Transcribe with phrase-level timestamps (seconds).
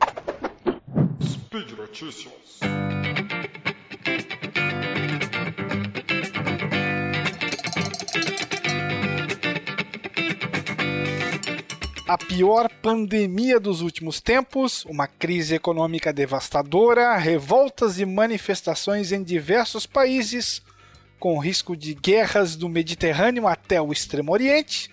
[1.21, 2.42] Speed Notícias.
[12.07, 19.85] A pior pandemia dos últimos tempos, uma crise econômica devastadora, revoltas e manifestações em diversos
[19.85, 20.61] países,
[21.17, 24.91] com risco de guerras do Mediterrâneo até o Extremo Oriente,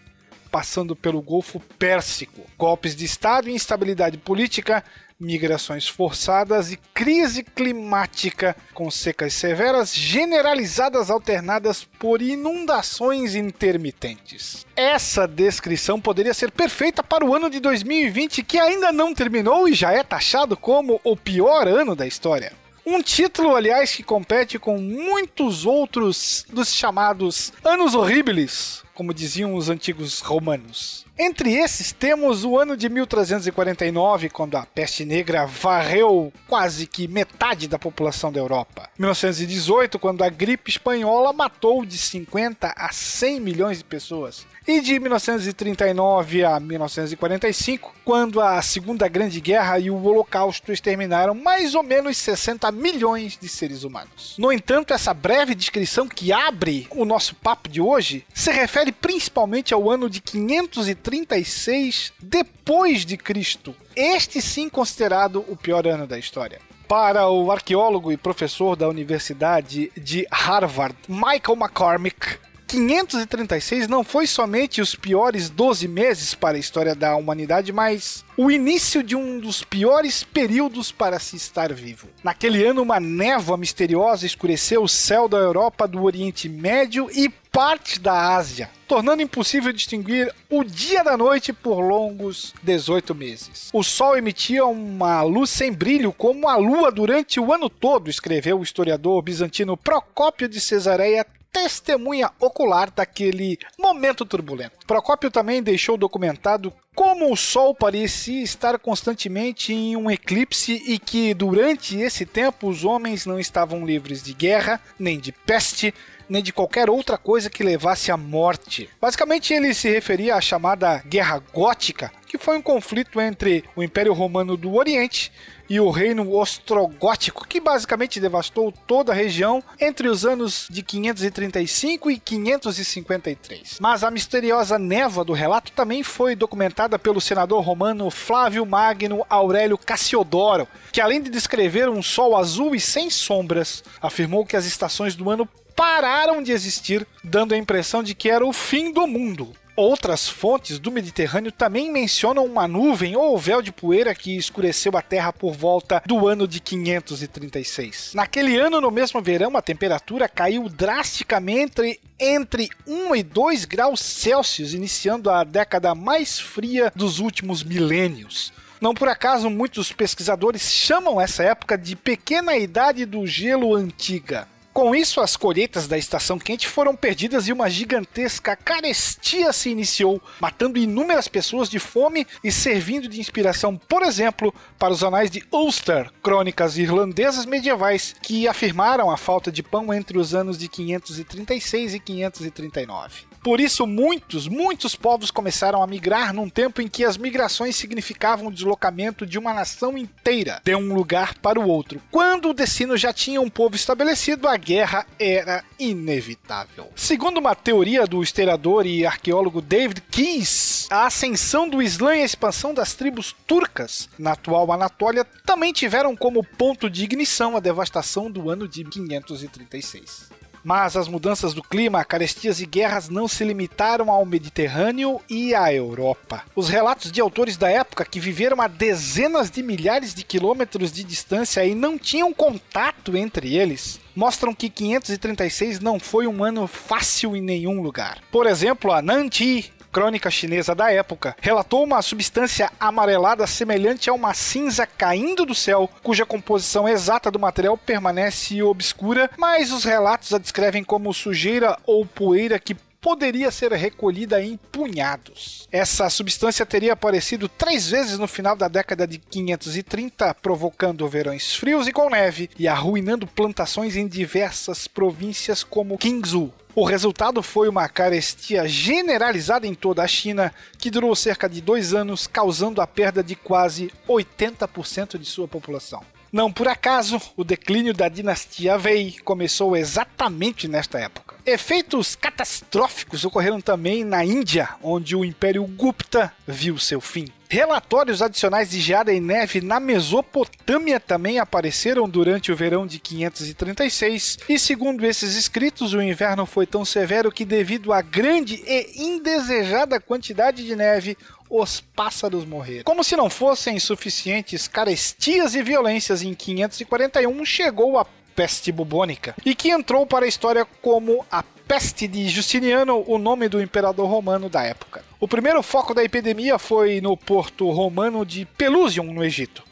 [0.53, 4.85] passando pelo Golfo Pérsico, golpes de Estado e instabilidade política,
[5.21, 14.67] migrações forçadas e crise climática, com secas severas generalizadas alternadas por inundações intermitentes.
[14.75, 19.75] Essa descrição poderia ser perfeita para o ano de 2020, que ainda não terminou e
[19.75, 22.53] já é taxado como o pior ano da história.
[22.85, 29.71] Um título, aliás, que compete com muitos outros dos chamados Anos Horribilis, como diziam os
[29.71, 31.07] antigos romanos.
[31.19, 37.67] Entre esses temos o ano de 1349, quando a peste negra varreu quase que metade
[37.67, 38.91] da população da Europa.
[38.99, 44.47] 1918, quando a gripe espanhola matou de 50 a 100 milhões de pessoas.
[44.67, 51.75] E de 1939 a 1945, quando a Segunda Grande Guerra e o Holocausto exterminaram mais
[51.75, 54.37] ou menos 60 milhões de seres humanos.
[54.39, 59.75] No entanto, essa breve descrição que abre o nosso papo de hoje se refere principalmente
[59.75, 63.75] ao ano de 536 depois de Cristo.
[63.95, 69.93] Este sim considerado o pior ano da história para o arqueólogo e professor da Universidade
[69.97, 72.41] de Harvard, Michael McCormick,
[72.71, 78.49] 536 não foi somente os piores 12 meses para a história da humanidade, mas o
[78.49, 82.07] início de um dos piores períodos para se estar vivo.
[82.23, 87.99] Naquele ano, uma névoa misteriosa escureceu o céu da Europa, do Oriente Médio e parte
[87.99, 93.71] da Ásia, tornando impossível distinguir o dia da noite por longos 18 meses.
[93.73, 98.59] O Sol emitia uma luz sem brilho como a Lua durante o ano todo, escreveu
[98.59, 104.87] o historiador bizantino Procópio de Cesareia testemunha ocular daquele momento turbulento.
[104.87, 111.35] Procópio também deixou documentado como o Sol parecia estar constantemente em um eclipse e que
[111.35, 115.95] durante esse tempo os homens não estavam livres de guerra, nem de peste,
[116.31, 118.89] nem de qualquer outra coisa que levasse à morte.
[119.01, 124.13] Basicamente, ele se referia à chamada Guerra Gótica, que foi um conflito entre o Império
[124.13, 125.33] Romano do Oriente
[125.69, 132.09] e o reino ostrogótico, que basicamente devastou toda a região entre os anos de 535
[132.09, 133.79] e 553.
[133.81, 139.77] Mas a misteriosa névoa do relato também foi documentada pelo senador romano Flávio Magno Aurélio
[139.77, 145.17] Cassiodoro, que além de descrever um sol azul e sem sombras, afirmou que as estações
[145.17, 149.53] do ano pararam de existir, dando a impressão de que era o fim do mundo.
[149.77, 155.03] Outras fontes do Mediterrâneo também mencionam uma nuvem ou véu de poeira que escureceu a
[155.03, 158.13] Terra por volta do ano de 536.
[158.15, 164.75] Naquele ano, no mesmo verão, a temperatura caiu drasticamente entre 1 e 2 graus Celsius,
[164.75, 168.53] iniciando a década mais fria dos últimos milênios.
[168.81, 174.49] Não por acaso muitos pesquisadores chamam essa época de pequena idade do gelo antiga.
[174.73, 180.23] Com isso, as colheitas da estação quente foram perdidas e uma gigantesca carestia se iniciou,
[180.41, 185.43] matando inúmeras pessoas de fome e servindo de inspiração, por exemplo, para os anais de
[185.51, 191.95] Ulster, crônicas irlandesas medievais, que afirmaram a falta de pão entre os anos de 536
[191.95, 193.30] e 539.
[193.43, 198.49] Por isso, muitos, muitos povos começaram a migrar num tempo em que as migrações significavam
[198.49, 202.03] o deslocamento de uma nação inteira de um lugar para o outro.
[202.11, 206.91] Quando o destino já tinha um povo estabelecido, a guerra era inevitável.
[206.95, 212.27] Segundo uma teoria do historiador e arqueólogo David Keyes, a ascensão do Islã e a
[212.27, 218.31] expansão das tribos turcas na atual Anatólia também tiveram como ponto de ignição a devastação
[218.31, 220.40] do ano de 536.
[220.63, 225.73] Mas as mudanças do clima, carestias e guerras não se limitaram ao Mediterrâneo e à
[225.73, 226.43] Europa.
[226.55, 231.03] Os relatos de autores da época que viveram a dezenas de milhares de quilômetros de
[231.05, 237.35] distância e não tinham contato entre eles mostram que 536 não foi um ano fácil
[237.35, 238.19] em nenhum lugar.
[238.31, 244.35] Por exemplo, a Nanti, crônica chinesa da época, relatou uma substância amarelada semelhante a uma
[244.35, 250.39] cinza caindo do céu, cuja composição exata do material permanece obscura, mas os relatos a
[250.39, 255.67] descrevem como sujeira ou poeira que poderia ser recolhida em punhados.
[255.73, 261.89] Essa substância teria aparecido três vezes no final da década de 530, provocando verões frios
[261.89, 266.53] e com neve e arruinando plantações em diversas províncias como Qingzhou.
[266.73, 271.93] O resultado foi uma carestia generalizada em toda a China, que durou cerca de dois
[271.93, 276.03] anos, causando a perda de quase 80% de sua população.
[276.33, 281.30] Não por acaso, o declínio da dinastia Wei começou exatamente nesta época.
[281.51, 287.27] Efeitos catastróficos ocorreram também na Índia, onde o Império Gupta viu seu fim.
[287.49, 294.39] Relatórios adicionais de geada e neve na Mesopotâmia também apareceram durante o verão de 536,
[294.49, 300.01] e segundo esses escritos, o inverno foi tão severo que, devido à grande e indesejada
[300.01, 301.19] quantidade de neve,
[301.51, 302.85] os pássaros morreram.
[302.85, 308.07] Como se não fossem suficientes carestias e violências, em 541 chegou a
[308.41, 313.51] peste bubônica, e que entrou para a história como a peste de Justiniano, o nome
[313.51, 315.05] do imperador romano da época.
[315.21, 319.63] O primeiro foco da epidemia foi no porto romano de Pelusium, no Egito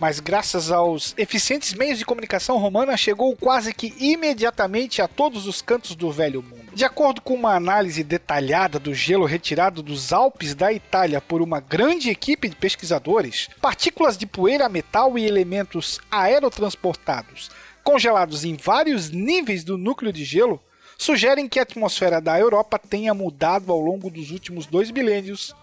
[0.00, 5.60] mas graças aos eficientes meios de comunicação romana chegou quase que imediatamente a todos os
[5.60, 6.72] cantos do velho mundo.
[6.72, 11.60] De acordo com uma análise detalhada do gelo retirado dos Alpes da Itália por uma
[11.60, 17.50] grande equipe de pesquisadores, partículas de poeira, metal e elementos aerotransportados
[17.90, 20.62] congelados em vários níveis do núcleo de gelo
[20.96, 25.56] sugerem que a atmosfera da Europa tenha mudado ao longo dos últimos dois milênios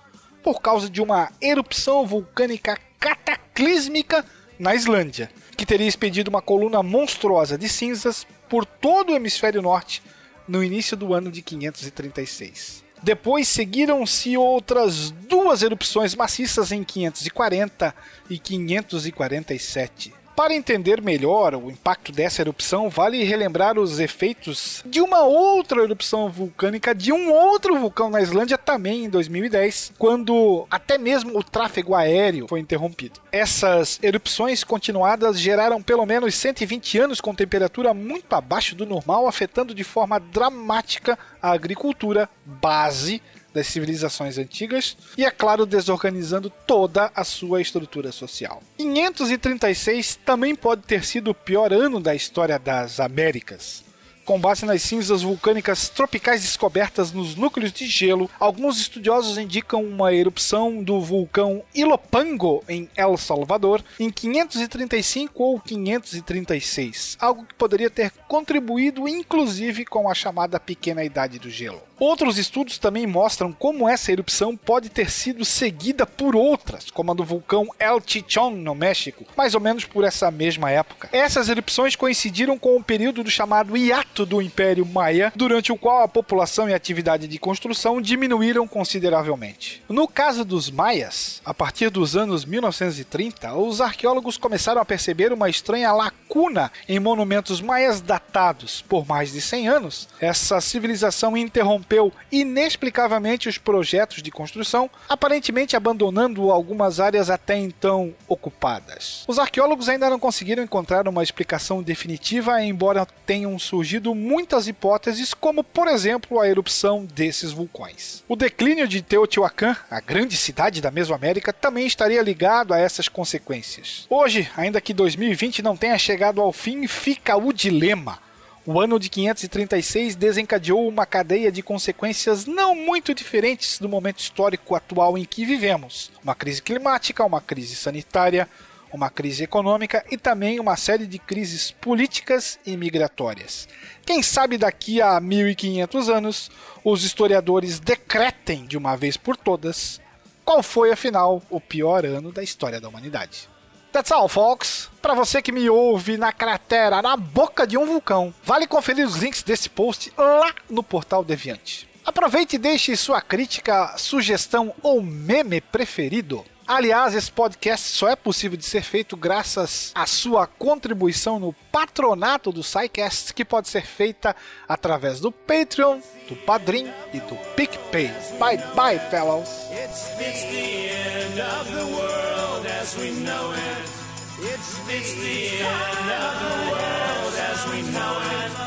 [0.44, 4.26] por causa de uma erupção vulcânica cataclísmica
[4.60, 10.04] na Islândia, que teria expedido uma coluna monstruosa de cinzas por todo o hemisfério norte
[10.46, 12.84] no início do ano de 536.
[13.02, 17.96] Depois seguiram-se outras duas erupções maciças em 540
[18.30, 20.27] e 547.
[20.38, 26.30] Para entender melhor o impacto dessa erupção, vale relembrar os efeitos de uma outra erupção
[26.30, 31.96] vulcânica de um outro vulcão na Islândia também em 2010, quando até mesmo o tráfego
[31.96, 33.20] aéreo foi interrompido.
[33.32, 39.74] Essas erupções continuadas geraram pelo menos 120 anos com temperatura muito abaixo do normal, afetando
[39.74, 43.24] de forma dramática a agricultura base
[43.58, 48.62] das civilizações antigas e, é claro, desorganizando toda a sua estrutura social.
[48.78, 53.87] 536 também pode ter sido o pior ano da história das Américas.
[54.28, 60.14] Com base nas cinzas vulcânicas tropicais descobertas nos núcleos de gelo, alguns estudiosos indicam uma
[60.14, 68.12] erupção do vulcão Ilopango em El Salvador em 535 ou 536, algo que poderia ter
[68.28, 71.82] contribuído inclusive com a chamada Pequena Idade do Gelo.
[72.00, 77.16] Outros estudos também mostram como essa erupção pode ter sido seguida por outras, como a
[77.16, 81.10] do vulcão El Chichón no México, mais ou menos por essa mesma época.
[81.12, 86.04] Essas erupções coincidiram com o período do chamado hiato do Império Maia, durante o qual
[86.04, 89.84] a população e atividade de construção diminuíram consideravelmente.
[89.90, 95.50] No caso dos maias, a partir dos anos 1930, os arqueólogos começaram a perceber uma
[95.50, 100.08] estranha lacuna em monumentos maias datados por mais de 100 anos.
[100.20, 109.24] Essa civilização interrompeu inexplicavelmente os projetos de construção, aparentemente abandonando algumas áreas até então ocupadas.
[109.28, 115.64] Os arqueólogos ainda não conseguiram encontrar uma explicação definitiva, embora tenham surgido muitas hipóteses, como
[115.64, 118.24] por exemplo a erupção desses vulcões.
[118.28, 124.06] O declínio de Teotihuacan, a grande cidade da Mesoamérica, também estaria ligado a essas consequências.
[124.10, 128.20] Hoje, ainda que 2020 não tenha chegado ao fim, fica o dilema.
[128.66, 134.76] O ano de 536 desencadeou uma cadeia de consequências não muito diferentes do momento histórico
[134.76, 138.46] atual em que vivemos: uma crise climática, uma crise sanitária,
[138.92, 143.68] uma crise econômica e também uma série de crises políticas e migratórias.
[144.06, 146.52] Quem sabe daqui a 1500 anos
[146.84, 150.00] os historiadores decretem de uma vez por todas
[150.46, 153.50] qual foi afinal o pior ano da história da humanidade.
[153.92, 154.90] That's all, folks.
[155.02, 159.16] Para você que me ouve na cratera, na boca de um vulcão, vale conferir os
[159.16, 161.88] links desse post lá no portal Deviante.
[162.06, 166.46] Aproveite e deixe sua crítica, sugestão ou meme preferido.
[166.68, 172.52] Aliás, esse podcast só é possível de ser feito graças à sua contribuição no patronato
[172.52, 174.36] do SciCast, que pode ser feita
[174.68, 178.12] através do Patreon, do Padrim e do PicPay.
[178.38, 179.48] Bye bye, fellows!
[179.72, 183.98] It's, the end of the world as we know it.
[184.42, 188.67] It's the end of the world as we know it.